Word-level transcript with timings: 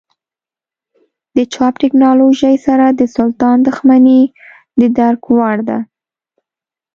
د 1.35 1.37
چاپ 1.53 1.73
ټکنالوژۍ 1.83 2.55
سره 2.65 2.85
د 2.89 3.01
سلطان 3.15 3.57
دښمني 3.67 4.21
د 4.79 4.81
درک 4.97 5.23
وړ 5.35 5.57
ده. 5.69 5.79